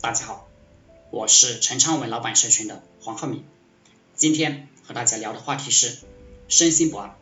[0.00, 0.48] 大家好，
[1.10, 3.44] 我是陈昌文老板社群的黄鹤敏。
[4.14, 5.98] 今天和大家聊的话题是
[6.46, 7.16] 身心不二。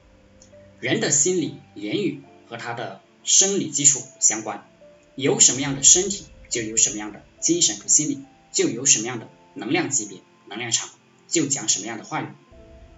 [0.78, 4.68] 人的心理、言语和他的生理基础相关，
[5.14, 10.90] 有什么样的身体，就有什么样的精神和心理，就有什么样的能量级别、能量场，
[11.28, 12.26] 就讲什么样的话语。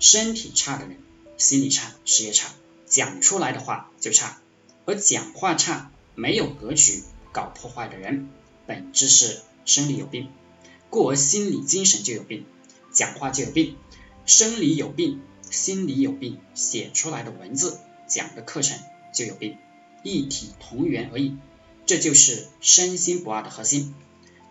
[0.00, 0.98] 身体差的人，
[1.36, 2.48] 心理差，事业差，
[2.84, 4.40] 讲出来的话就差。
[4.86, 8.28] 而讲话差、没有格局、搞破坏的人，
[8.66, 9.40] 本质是。
[9.68, 10.30] 生理有病，
[10.88, 12.46] 故而心理精神就有病，
[12.90, 13.76] 讲话就有病，
[14.24, 15.20] 生理有病，
[15.50, 18.78] 心理有病，写出来的文字讲的课程
[19.12, 19.58] 就有病，
[20.02, 21.36] 一体同源而已。
[21.84, 23.94] 这就是身心不二的核心，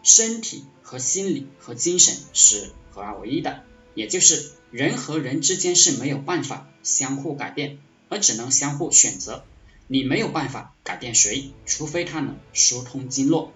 [0.04, 3.64] 身体和心理和精神是合二为一的，
[3.96, 7.80] 也就是人和人之间是没有办法相互改变，
[8.10, 9.44] 而只能相互选择。
[9.88, 13.52] 你没有办法改变谁，除非他能疏通经络。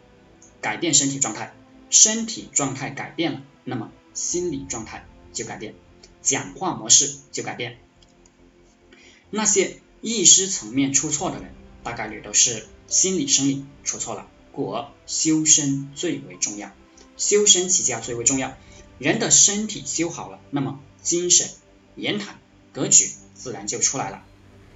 [0.62, 1.56] 改变身体状态，
[1.92, 5.76] 身体状态改变了，那么心理状态就改变，
[6.22, 7.78] 讲话模式就改变。
[9.30, 16.72] 那些意识层面出错的人，大概率都是心理生理出错了，故而修身最为重要，
[17.18, 18.58] 修身齐家最为重要。
[18.98, 21.50] 人的身体修好了，那么精神、
[21.96, 22.40] 言谈、
[22.72, 24.24] 格局自然就出来了。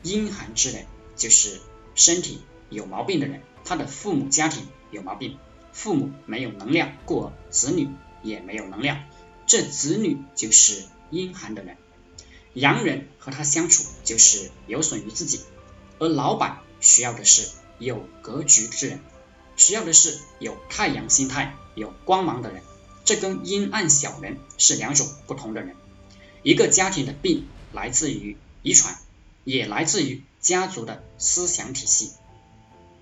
[0.03, 1.61] 阴寒之人就是
[1.95, 5.37] 身体有毛病的人，他的父母家庭有毛病。
[5.75, 7.89] 父母没有能量，故而子女
[8.23, 9.03] 也没有能量，
[9.45, 11.75] 这子女就是阴寒的人。
[12.53, 15.41] 阳人和他相处就是有损于自己，
[15.99, 19.01] 而老板需要的是有格局之人，
[19.57, 22.63] 需要的是有太阳心态、有光芒的人。
[23.03, 25.75] 这跟阴暗小人是两种不同的人。
[26.41, 28.97] 一个家庭的病来自于遗传，
[29.43, 32.13] 也来自于家族的思想体系、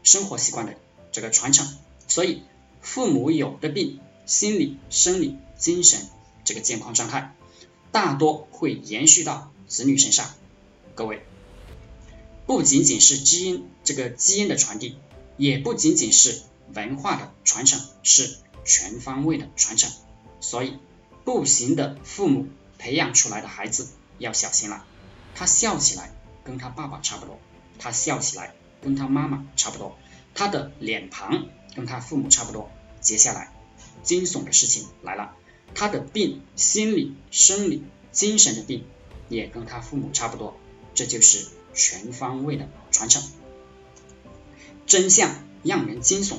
[0.02, 0.76] 生活习惯的
[1.12, 1.68] 这个传承，
[2.08, 2.42] 所以。
[2.84, 6.08] 父母有的病，心理、生理、精神
[6.44, 7.34] 这个健康状态，
[7.94, 10.30] 大多会延续到子女身上。
[10.94, 11.24] 各位，
[12.46, 14.98] 不仅仅是基因这个基因的传递，
[15.38, 16.42] 也不仅仅是
[16.74, 18.36] 文化的传承，是
[18.66, 19.90] 全方位的传承。
[20.42, 20.78] 所以，
[21.24, 22.48] 不行的父母
[22.78, 23.88] 培养出来的孩子
[24.20, 24.86] 要小心了。
[25.36, 26.14] 他笑起来
[26.44, 27.40] 跟他爸爸差不多，
[27.80, 28.54] 他笑起来
[28.84, 29.98] 跟他妈妈差不多，
[30.36, 31.48] 他的脸庞。
[31.76, 32.70] 跟他父母差不多，
[33.02, 33.52] 接下来
[34.04, 35.34] 惊悚的事情来了，
[35.74, 38.86] 他的病，心理、生理、精神的病
[39.28, 40.56] 也跟他父母差不多，
[40.94, 43.24] 这就是全方位的传承。
[44.86, 45.34] 真相
[45.64, 46.38] 让人惊悚，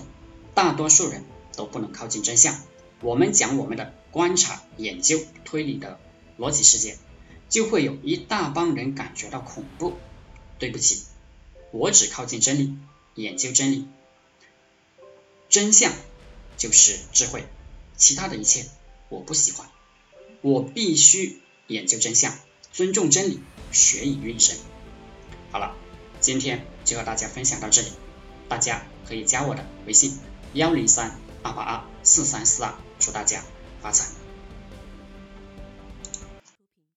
[0.55, 1.25] 大多数人
[1.57, 2.57] 都不能靠近真相。
[3.01, 5.99] 我们讲我们的观察、研究、推理的
[6.39, 6.97] 逻辑世界，
[7.49, 9.95] 就会有一大帮人感觉到恐怖。
[10.61, 11.03] 对不起，
[11.75, 12.79] 我只靠近真理，
[13.17, 13.89] 研究真理。
[15.49, 15.93] 真相
[16.57, 17.49] 就是智慧，
[17.97, 18.67] 其他的一切
[19.09, 19.69] 我不喜欢，
[20.41, 22.39] 我必须研究真相，
[22.73, 23.41] 尊重真理，
[23.73, 24.57] 学以运神。
[25.51, 25.75] 好了，
[26.21, 27.89] 今天就和大家分享到这里，
[28.49, 30.17] 大家可以加我的微信
[30.53, 33.43] 幺零三二八二四三四二，祝大家
[33.83, 34.24] 发财。